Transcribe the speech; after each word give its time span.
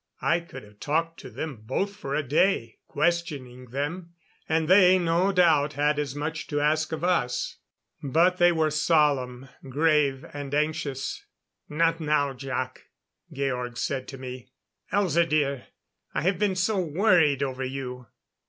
I 0.23 0.39
could 0.39 0.63
have 0.63 0.79
talked 0.79 1.19
to 1.19 1.29
them 1.29 1.57
both 1.57 1.95
for 1.95 2.15
a 2.15 2.23
day, 2.23 2.79
questioning 2.87 3.65
them; 3.65 4.15
and 4.49 4.67
they, 4.67 4.97
no 4.97 5.31
doubt, 5.31 5.73
had 5.73 5.99
as 5.99 6.15
much 6.15 6.47
to 6.47 6.59
ask 6.59 6.91
of 6.91 7.03
us. 7.03 7.57
But 8.01 8.37
they 8.37 8.51
were 8.51 8.71
solemn, 8.71 9.47
grave 9.69 10.25
and 10.33 10.55
anxious. 10.55 11.23
"Not 11.69 11.99
now, 11.99 12.33
Jac," 12.33 12.87
Georg 13.31 13.77
said 13.77 14.07
to 14.07 14.15
check 14.15 14.21
me. 14.21 14.47
"Elza 14.91 15.29
dear 15.29 15.67
I 16.15 16.23
have 16.23 16.39
been 16.39 16.55
so 16.55 16.79
worried 16.79 17.43
over 17.43 17.63
you." 17.63 18.07